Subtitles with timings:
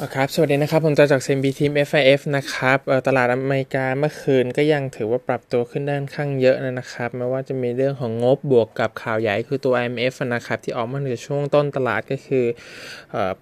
[0.00, 12.44] ครับ สวัสดีนะครับ ผมจะจากเซมบีทีม FIF นะครับตลาดอเมริกาเมื่อคืนก็ยังถือว่าปรับตัวขึ้นด้านข้างเยอะนะครับ ไม่ว่าจะมีเรื่องของงบบวกกับข่าวใหญ่คือตัว IMF นะครับที่ออกมาในช่วงต้นตลาดก็คือ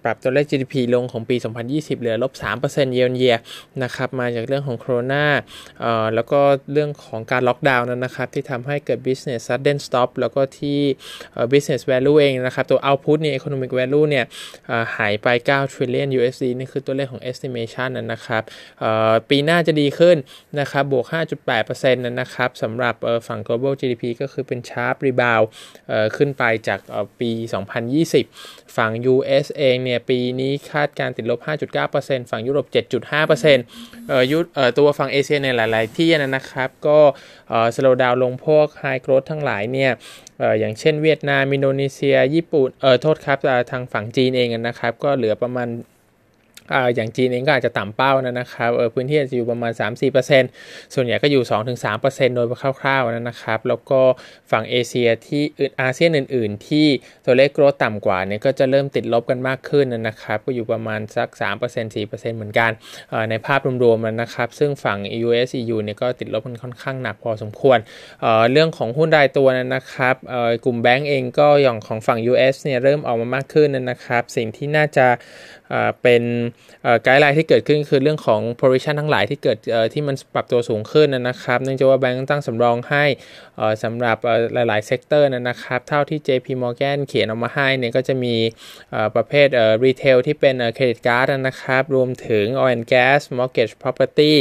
[0.03, 1.35] ปรับตัวเลข GDP ลงของปี
[1.67, 2.31] 2020 เหลือลบ
[2.63, 3.35] 3%เยนเยีย
[3.83, 5.41] นะครับมาจากเรื่องของโควิด
[6.15, 6.39] แล้วก็
[6.71, 10.79] เรื่องของการล็อกดาวน์นะครับที่ทำให้เกิด business sudden stop แล้วก็ที่
[11.51, 14.25] business value เองนะครับตัว output เนี่ย economic value เนี่ย
[14.95, 18.43] หายไป 9 trillion USD นี่คือตัวเลขของ estimation นั่นนะครับ
[19.29, 20.17] ปีหน้าจะดีขึ้น
[20.59, 21.05] นะครับบวก
[21.51, 22.95] 5.8%นั่นนะครับสำหรับ
[23.27, 25.45] ฝั่ง global GDP ก็คือเป็น sharp rebound
[26.17, 26.79] ขึ้นไปจาก
[27.19, 27.31] ปี
[28.03, 31.39] 2020 ฝั่ง US เองเนี่ยปีนี้คาดการติดลบ
[31.85, 36.99] 5.9%ฝั่งยุโรป 7.5%เอ่อยุเอ่อตัวฝั่งเอเชียในหลาย ๆ ที่นะครับ ก็
[37.49, 39.91] เอ่อ slow down ลงพวก high growth ทั้งหลายเนี่ย
[40.39, 43.37] เอ่ออย่างเช่นเวียดนาม อินโดนีเซีย ญี่ปุ่น เอ่อ โทษครับ
[43.71, 45.67] ทางฝั่งจีนเองนะครับ ก็เหลือประมาณ
[46.95, 49.71] อย่างจีนเองก็อาจจะต่ำเป้านะครับพื้นที่จะอยู่ประมาณ
[50.33, 51.43] 3-4%ส่วนใหญ่ก็อยู่
[51.89, 52.47] 2-3%โดย
[52.81, 54.01] คร่าวๆนะครับ แล้วก็
[54.51, 55.43] ฝั่งเอเชียที่
[55.81, 56.87] อาเซียนอื่น ๆ ที่
[57.25, 62.71] ตัวเลขโกรธต่ำกว่าเนี่ยก็จะเริ่มติดลบกันมากขึ้นนะครับ ก็อยู่ประมาณสัก 3% 4%เหมือนกัน
[63.29, 64.97] ในภาพรวมๆนะครับ ซึ่งฝั่ง
[65.27, 67.77] US EU เนี่ยก็ติดลบมันค่อนข้างหนักพอสมควร
[68.21, 70.15] เเรื่องของหุ้นรายตัวนะครับ
[70.65, 75.07] กลุ่มแบงก์เองก็อย่างของฝั่ง US เนี่ยเริ่มออกมามากขึ้นนะครับ สิ่งที่น่าจะ
[76.01, 76.23] เป็น
[77.03, 79.57] guideline ที่เกิดขึ้นคือเรื่องของ provision ทั้งหลายที่เกิด
[79.93, 83.05] ที่มันปรับตัวสูงขึ้นนะครับเนื่องจากว่าแบงก์ตั้งสำรองให้
[83.83, 84.17] สำหรับ
[84.53, 88.35] หลายๆ sector นะครับเท่าที่ JP Morgan เขียนออกมาให้เนี่ยก็จะมี
[89.15, 89.47] ประเภท
[89.85, 94.33] retail ที่เป็น credit card นะครับรวมถึง oil and gas mortgage property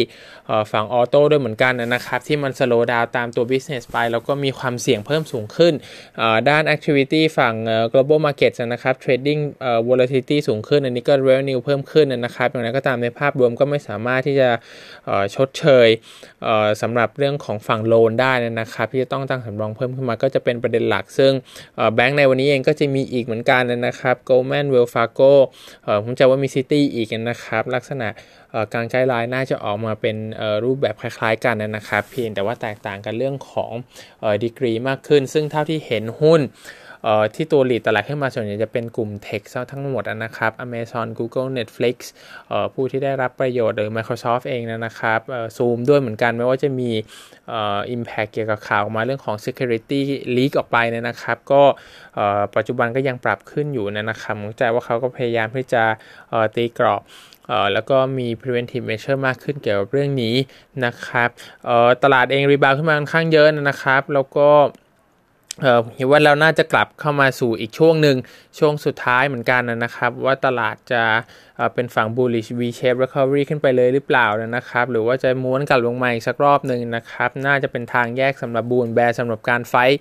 [0.73, 5.75] ฝั่งออโต้ด้วยเหมือนกันนะครับที่มัน slow down ตามตัว business ไปแล้วก็มีความเสี่ยงเพิ่มสูงขึ้น
[6.49, 7.55] ด้าน activity ฝั่ง
[7.93, 9.41] global market นะครับ trading
[9.89, 14.51] volatility สูงขึ้น อันนี้ก็ revenue เพิ่มขึ้นนะครับอย่างไรก็ตามในภาพรวมก็ไม่สามารถที่จะ
[15.35, 15.89] ชดเชย
[16.83, 21.33] สำหรับเรื่องของฝั่งโลนได้นะครับที่จะต้องตั้งสำรองเพิ่มขึ้นมาก็จะเป็นประเด็นหลัก ซึ่ง
[21.95, 25.33] แบงก์ในวันนี้เองก็จะมีอีกเหมือนกันนะครับ Goldman Wells Fargo
[26.05, 28.09] ผมจะว่ามี City อีกนะครับ ลักษณะ
[28.75, 30.17] การใช้ไลน์น่าจะออกมาเป็น
[30.65, 33.73] รูปแบบคล้ายๆกันนะครับ เพียงแต่ว่าแตกต่างกันเรื่องของ
[34.45, 36.41] ดีกรีมากขึ้น ซึ่งเท่าที่เห็นหุ้น
[37.35, 39.43] ที่ตัวหลีดตลาดขึ้นมาส่วนใหญ่จะเป็นกลุ่มเทค
[39.73, 41.97] ทั้งหมดนะครับ Amazon Google Netflix
[42.75, 45.21] ผู้ที่ได้รับประโยชน์หรือ Microsoft เองนะครับ
[45.57, 46.91] ซูมด้วยเหมือนกันไม่ว่าจะมี
[47.95, 50.01] Impact เกี่ยวกับข่าวมาเรื่องของ Security
[50.37, 51.63] Leak ออกไปนะครับ ก็
[52.57, 55.83] ปัจจุบันก็ยังปรับขึ้นอยู่นะครับผมใจว่าเขาก็พยายามที่จะ
[56.55, 57.03] ตีกรอบ
[57.73, 60.35] แล้วก็มี preventive measure มากขึ้นเกี่ยวกับเรื่องนี้
[60.85, 61.29] นะครับ
[62.03, 64.49] ตลาดเองรีบาวขึ้นมาค่อนข้างเยอะนะครับ แล้วก็
[65.63, 68.17] เออเห็นว่าเราน่าจะกลับเข้ามาสู่อีกช่วงหนึ่ง
[68.59, 71.03] ช่วงสุดท้ายเหมือนกันนะครับ ว่าตลาดจะ
[71.75, 79.99] เป็นฝั่ง bullish V shape recovery ขึ้นไปเลยหรือเปล่านะครับ หรือว่าจะม้วนกลับลงมาอีกสักรอบหนึ่งนะครับ น่าจะเป็นทางแยกสำหรับบูนแบร์สำหรับการไฟท์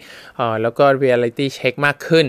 [0.62, 2.26] แล้วก็ reality check มากขึ้น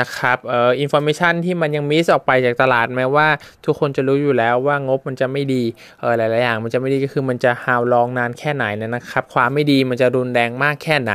[0.00, 3.28] นะครับเอ่อ information ที่มันยังมิสออกไปจากตลาดแม้ว่า
[3.66, 5.62] ทุกคนจะรู้อยู่แล้วว่างบมันจะไม่ดี
[6.00, 11.12] เออหลาย ๆ อย่างมันจะไม่ดีก็คือมันจะ how long นานแค่ไหนนะครับ ความไม่ดีมันจะรุนแรงมากแค่ไหน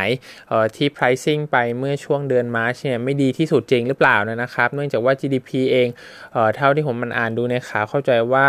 [0.49, 5.87] เออที่ pricing ไปเมื่อช่วงเดือนมาร์ชเนี่ยไม่ดีที่สุดจริงหรือเปล่านะครับ เนื่องจากว่า GDP เอง
[6.33, 8.45] เออเท่าที่ผมมันอ่านดูในข่าวเข้าใจว่า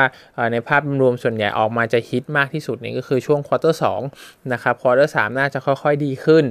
[0.53, 3.85] ในภาพรวมส่วนใหญ่ออกมาจะฮิตมากที่สุดนี่ก็คือช่วงควอเตอร์ส
[4.53, 6.45] นะครับ quarter สามน่าจะค่อยๆดีขึ้น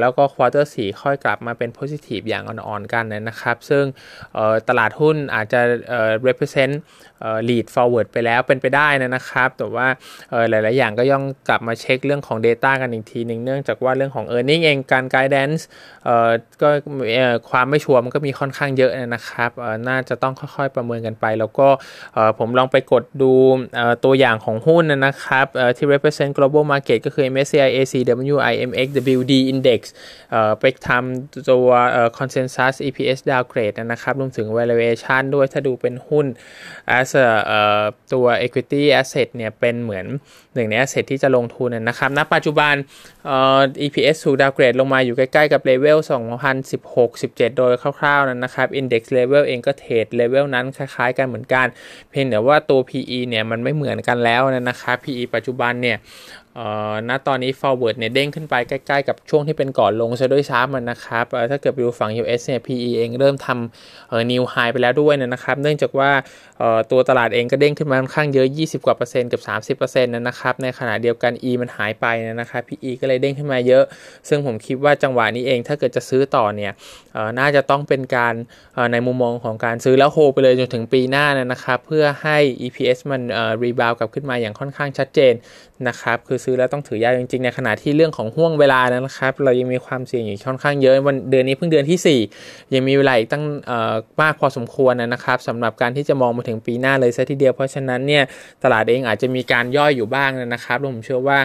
[0.00, 3.84] แล้วก็ quarter สี่ค่อยกลับมาเป็น positive อย่างอ่อนๆกันนะครับ ซึ่ง
[4.68, 5.60] ตลาดหุ้นอาจจะ
[6.26, 6.74] represent
[7.48, 9.86] lead forward ไปแล้วเป็นไปได้นะครับ แต่ว่า
[10.50, 15.62] หลายๆอย่างก็ต้องกลับมาเช็คเรื่องของ Data กันอีกทีหนึ่งเนื่องจากว่าเรื่องของ e a r n i n g เองการ guidance
[16.62, 16.68] ก็
[17.50, 19.50] ความไม่ชัวร์มันก็มีค่อนข้างเยอะนะครับ
[19.88, 21.68] น่าจะต้องค่อยๆประเมินกันไป แล้วก็
[22.38, 23.32] ผมลองไปกดดู
[24.04, 25.46] ตัวอย่างของหุ้นนะครับ
[25.76, 28.86] ที่ represent global market ก็คือ MSCI ACW IMX
[29.18, 29.80] WD Index
[30.60, 31.68] ไปทำตัว
[32.18, 36.26] consensus EPS downgrade นะครับรวมถึง valuation ด้วยถ้าดูเป็นหุ้น
[36.98, 37.26] as a
[38.12, 40.06] ตัว equity asset เนี่ยเป็นเหมือน
[40.54, 42.74] หนึ่งใน asset ที่จะลงทุนนะครับณปัจจุบัน
[43.84, 45.98] EPS ถูกดาวเกรดลงมาอยู่ใกล้ๆกับเลเวล
[46.78, 51.66] 2016-17 โดยคร่าวๆนะครับ index level เองก็เทรดเลเวลนั้นคล้ายๆกันเหมือนกัน
[52.10, 55.96] เพียงแต่ว่าตัว PE เนี่ยมันไม่เหมือนกันแล้วนะครับ PE ปัจจุบันเนี่ย
[57.08, 66.10] ณตอนนี้ forward เนี่ยเด้งขึ้นไปใกล้ๆกับช่วงที่เป็นก่อนลงซะด้วยซ้ำมันนะครับ ถ้าเกิดไปดูฝั่ง US เนี่ย PE เองเริ่มทำ new high ไปแล้วด้วยนะครับ เนื่องจากว่า
[66.90, 69.40] ตัวตลาดเองก็เด้งขึ้นมาค่อนข้างเยอะ 20 กว่าเปอร์เซ็นต์เกือ
[69.74, 72.06] บ30%นะครับ ในขณะเดียวกัน E มันหายไป
[72.40, 73.84] นะครับ PE ก็เลยเด้งขึ้นมาเยอะ
[74.28, 76.72] ซึ่งผมคิดว่าจังหวะนี้เองถ้าเกิดจะซื้อต่อเนี่ย
[77.38, 78.34] น่าจะต้องเป็นการ
[78.92, 85.34] ในมุมมองของการซื้อแล้วโฮไปเลยจนถึงปีหน้านะครับ เพื่อให้ EPS มันเอ่อ rebound กลับขึ้นมาอย่างค่อนข้างชัดเจน
[85.88, 93.44] นะครับ คือซื้อแล้วต้องถือยาวจริงๆ ในขณะที่เรื่องของห่วงเวลานะครับ เรายังมีความเสี่ยงอยู่ค่อนข้างเยอะวันเดือนนี้เพิ่งเดือนที่ 4 ยังมีเวลาอีกตั้ง
[94.22, 98.24] มากพอสมควรนะครับสำหรับการที่จะมองมาถึงปีหน้าเลยซะทีเดียวเพราะฉะนั้นเนี่ย
[98.62, 101.38] ตลาดเองอาจจะมีการย่อยอยู่บ้างนะครับผมเชื่อว่า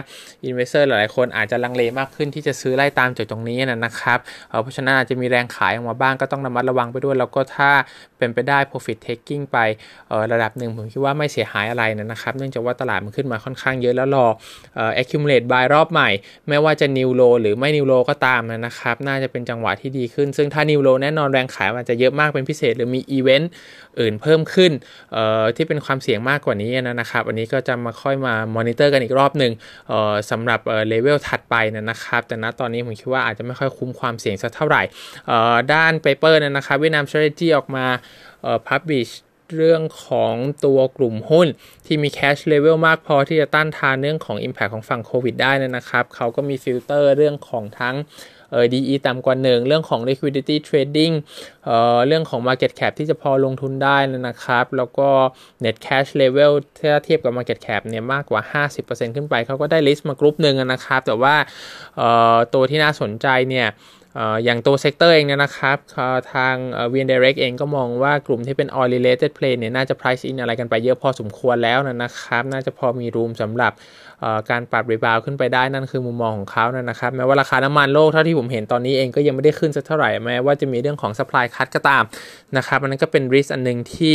[0.48, 4.18] investor หลายๆคนอาจจะลังเลมากขึ้นที่จะซื้อไล่ตามจากตรงนี้นะครับ
[4.50, 7.70] เเพราะฉะนั้นอาจจะมีแรงขายออกมาบ้างก็ต้องระมัดระวังไปด้วย แล้วก็ถ้า
[8.18, 9.58] เป็นไปได้ profit taking ไป
[10.32, 14.26] ระดับหนึ่งผมคิดว่าไม่เสียหายอะไรนะครับ เนื่องจากว่าตลาดมันขึ้นมาค่อนข้างเยอะแล้วรอ
[15.00, 16.10] accumulate buy รอบใหม่
[16.48, 23.46] ไม่ว่าจะ new low หรือไม่ new low ก็ตามนะครับ น่าจะเป็นจังหวะที่ดีขึ้น ซึ่งถ้า new low แน่นอนแรงขายมันจะเยอะมากเป็นพิเศษ หรือมี event
[24.00, 24.72] อื่นเพิ่มขึ้น
[25.56, 29.52] ที่เป็นความเสี่ยงมากกว่านี้นะครับ อันนี้ก็จะมาค่อยมามอนิเตอร์กันอีกรอบหนึ่ง
[30.30, 34.82] สำหรับเลเวลถัดไปนะครับ แต่ณตอนนี้ผมคิดว่าอาจจะไม่ค่อยคุ้มความเสี่ยงสักเท่าไหร่
[35.72, 37.84] ด้าน paper นะครับเวียดนาม strategy ออกมา
[38.68, 39.10] publish
[39.54, 40.34] เรื่องของ
[40.64, 41.48] ตัวกลุ่มหุ้น
[41.86, 47.96] ที่มี cash level มากพอที่จะต้านทานเรื่องของ Impact ของฝั่งโควิดได้นะครับ เขาก็มีฟิลเตอร์เรื่องของทั้ง
[48.50, 51.14] เออ DE ต่ำกว่าหนึ่งเรื่องของ liquidity trading
[51.64, 53.98] เอ่อเรื่องของ market cap ที่จะพอลงทุนได้
[54.28, 55.08] นะครับ แล้วก็
[55.64, 61.34] net cash level ถ้าเทียบกับ market cap เนี่ยมากกว่า 50%ขึ้นไป เขาก็ได้ list มากรุ๊ปหนึ่งนะครับ แต่ว่า
[61.96, 63.68] เอ่อตัวที่น่าสนใจเนี่ย
[64.44, 65.78] อย่างตัว sector เองเนี่ยนะครับ
[66.34, 66.54] ทาง
[66.92, 73.72] VNDirect เองก็มองว่ากลุ่มที่เป็น oil related play เนี่ยน่าจะ price in อะไรกันไปเยอะพอสมควรแล้วนะครับ น่าจะพอมี room สำหรับ
[74.50, 82.04] การปรับ rebound ขึ้นไปได้นั่นคือมุมมองของเขานะครับแม้ว่าราคาน้ำมันโลกเท่าที่ผมเห็นตอนนี้เองก็ยังไม่ได้ขึ้นสักเท่าไหร่แม้ว่าจะมีเรื่องของ supply cut ก็ตาม
[82.56, 84.14] นะครับมันก็เป็น risk อันหนึ่งที่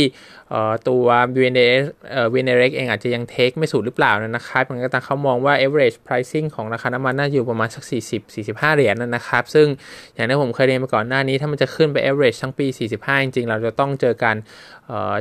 [0.88, 1.04] ตัว
[1.36, 1.84] VNDS
[2.32, 7.82] VNDirect เองอาจจะยัง take ไม่สุดหรือเปล่านะครับมันก็ตามเขามองว่า average pricing ของราคาน้ำมันน่าอยู่ประมาณสัก
[8.28, 9.66] 40-45 เหรียญนะครับ ซึ่ง
[10.14, 12.66] อย่างที่ผมเคยเรียนมาก่อนหน้านี้ ถ้ามันจะขึ้นไป average ทั้งปี
[12.96, 14.36] 45 จริงๆ เราจะต้องเจอกัน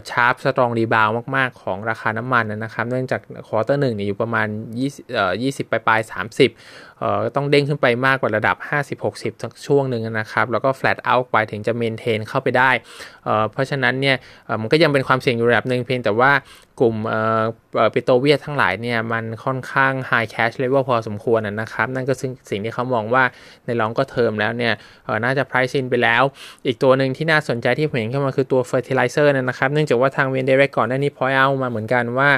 [0.10, 4.48] sharp strong rebound มาก ๆ ของราคาน้ำมันนะครับ เนื่องจาก quarter หนึ่งอยู่ประมาณ
[4.80, 8.58] 20เอ่อ20ปลายๆ30เอ่อต้องเด้งขึ้นไปมากกว่าระดับ
[9.00, 12.72] 50-60 สักช่วงหนึ่งนะครับ แล้วก็ flat out ไปถึงจะเมนเทนเข้าไปได้
[13.26, 14.16] เอ่อเพราะฉะนั้นเนี่ย
[14.62, 16.32] มันก็ยังเป็นความเสี่ยงอยู่ระดับหนึ่งเพียงแต่ว่า
[16.80, 17.44] กลุ่มเอ่อ
[17.94, 23.24] ปิโตเวียทั้งหลายเนี่ยมันค่อนข้าง high cash level พอสมควรนะครับ นั่นก็ซึ่งสิ่งที่เขามองว่า
[23.66, 24.74] ในลองก็เทอมแล้วเนี่ย
[25.24, 26.24] น่าจะ price in ไปแล้ว
[26.66, 32.30] อีกตัวหนึ่งที่น่าสนใจที่ผมเห็นเข้ามาคือตัว fertilizer นะครับ เนื่องจากว่าทางเวนเดเรกก่อนหน้านี้ point out มาเหมือนกันว่า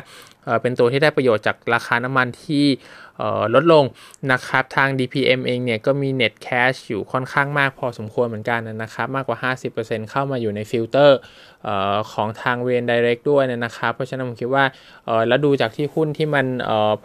[0.62, 2.66] เป็นตัวที่ได้ประโยชน์จากราคาน้ำมันที่
[3.56, 3.84] ลดลง
[4.32, 11.20] นะครับทาง DPM เองเนี่ยก็มี net cash อยู่ค่อนข้างมากพอสมควรเหมือนกันนะครับ มากกว่า 50%เข้ามาอยู่ในฟิลเตอร์
[12.12, 14.66] ของทาง VNDirect ด้วยนะครับ เพราะฉะนั้นผมคิดว่า
[15.28, 16.46] แล้วดูจากที่หุ้นที่มัน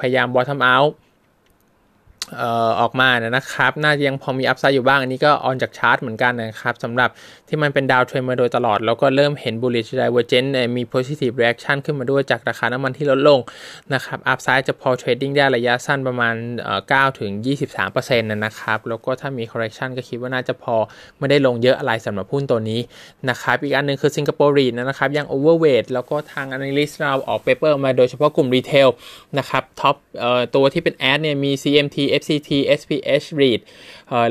[0.01, 0.93] พยายาม bottom out
[2.81, 7.11] ออกมานะครับ น่าจะยังพอมี upside อยู่บ้าง อันนี้ก็ on จากชาร์ตเหมือนกันนะครับสำหรับ
[7.49, 13.41] ที่มันเป็น downtrend มาโดยตลอด แล้วก็เริ่มเห็น bullish divergence มี positive reaction ขึ้นมาด้วยจากราคาน้ำมันที่ลดลง
[13.95, 16.35] นะครับ upside จะพอ trading ได้ระยะสั้นประมาณ
[16.77, 17.31] 9ถึง
[17.77, 20.77] 23%นะครับ แล้วก็ถ้ามี correction ก็คิดว่าน่าจะพอ
[21.19, 22.81] ไม่ได้ลงเยอะอะไรสำหรับหุ้นตัวนี้
[23.31, 28.89] นะครับ อีกอันนึงคือสิงคโปร์ REIT นะครับยัง overweight แล้วก็ทาง analyst เราออก paper มาโดยเฉพาะกลุ่ม retail
[29.39, 29.97] นะครับ top
[30.55, 32.51] ตัวที่เป็น add เนี่ยมี CMT FCT
[32.81, 33.61] SPH REIT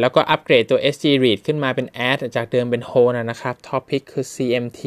[0.01, 4.81] แล้วก็อัปเกรดตัว SG REIT ขึ้นมาเป็น add จากเดิมเป็น hold นะครับ top pick คือ CMT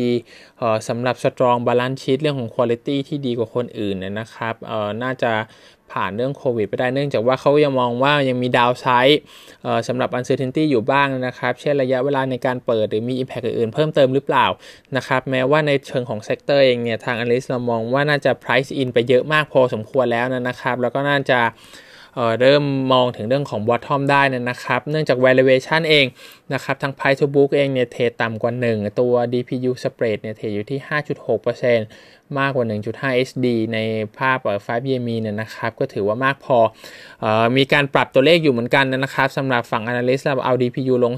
[0.89, 4.55] สำหรับ strong balance sheet เรื่องของ quality ที่ดีกว่าคนอื่นนะครับ
[5.03, 5.33] น่าจะ
[5.93, 9.21] ผ่านเรื่องโควิดไปได้เนื่องจากว่าเขายังมองว่ายังมี downside
[9.89, 14.47] สำหรับ uncertainty อยู่บ้างนะครับ เช่นระยะเวลาในการเปิดหรือมี impact อื่นเพิ่มเติมหรือเปล่า
[14.97, 21.41] นะครับแม้ว่าในเชิงของ sector เองเนี่ย ทาง analyst เรามองว่าน่าจะ price in ไปเยอะมากพอสมควรแล้วนะครับ แล้วก็น่าจะ
[22.41, 26.07] เริ่มมองถึงเรื่องของ bottom ได้นะครับ เนื่องจาก valuation เอง
[26.55, 30.81] นะครับทาง price to book เองเนี่ยเทต่ำกว่า 1 ตัว DPU spread เนี่ยเทอยู่ที่
[31.81, 33.79] 5.6%มากกว่า 1.5 HD ใน
[34.19, 36.59] ภาพ 5 year mean เนี่ยนะครับก็ถือว่ามากพอ
[37.25, 37.27] อ
[37.57, 41.15] มีการปรับตัวเลขอยู่เหมือนกันนะครับสำหรับฝั่ง analyst เราเอา DPU ลง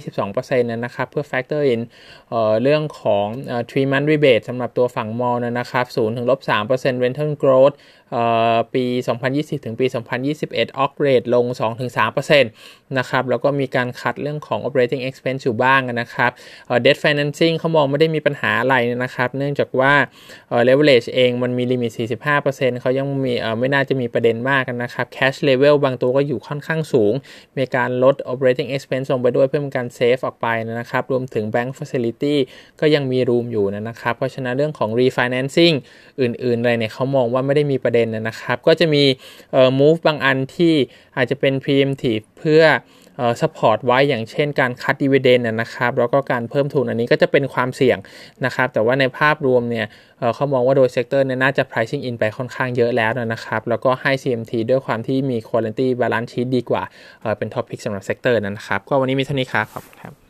[0.00, 1.80] 3-22%นะครับเพื่อ factor in
[2.28, 3.26] เเรื่องของ
[3.68, 5.86] three month rebate สำหรับตัวฝั่ง mall นะครับ
[6.44, 7.76] 0-3% rental growth
[8.74, 8.84] ปี
[9.26, 9.86] 2020 ถึงปี
[10.32, 11.44] 2021 ออกเรทลง
[12.16, 12.42] 2-3%
[12.98, 16.30] นะครับแล้วก็มีการคัดเรื่องของ operating expense อยู่บ้างนะครับ
[16.84, 19.92] debt financing เขามองไม่ได้มีปัญหาอะไรนะครับ เนื่องจากว่า
[20.68, 21.92] leverage เองมันมีลิมิต
[22.36, 27.12] 45%เขายังมีไม่น่าจะมีประเด็นมากนะครับ cash level บางตัวก็อยู่ค่อนข้างสูง
[27.56, 32.36] มีการลด operating expense ลงไปด้วยเพื่อเป็นการเซฟออกไปนะครับ รวมถึง bank facility
[32.80, 35.74] ก็ยังมีรูมอยู่นะครับ เพราะฉะนั้นเรื่องของ refinancing
[36.20, 39.04] อื่นๆอะไรเนี่ยเขามองว่าไม่ได้มีประเด็นนะครับ ก็จะมี
[39.80, 40.74] move บางอันที่
[41.16, 42.62] อาจจะเป็น preemptive เพื่อ
[43.40, 47.98] support ไว้อย่างเช่นการ cut dividend นะครับ แล้วก็การเพิ่มทุนอันนี้ก็จะเป็นความเสี่ยง
[48.44, 49.86] นะครับ แต่ว่าในภาพรวมเนี่ย
[50.34, 56.82] เขามองว่าโดย sector เนี่ยน่าจะ pricing in ไปค่อนข้างเยอะแล้วนะครับ แล้วก็ให้ CMT ด้วยความที่มี quality balance sheet ดีกว่า
[57.38, 60.25] เป็น top pick สำหรับ sector นะครับ ก็วันนี้มีเท่านี้ครับขอบคุณครับ